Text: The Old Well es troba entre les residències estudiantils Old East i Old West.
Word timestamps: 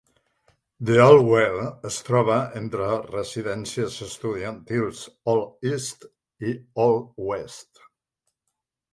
The 0.89 0.93
Old 1.07 1.25
Well 1.33 1.57
es 1.89 1.97
troba 2.05 2.37
entre 2.59 2.87
les 2.91 3.03
residències 3.15 3.97
estudiantils 4.05 5.01
Old 5.33 5.69
East 5.73 6.07
i 6.53 6.55
Old 6.87 7.21
West. 7.27 7.83